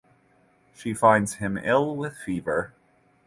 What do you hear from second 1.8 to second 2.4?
with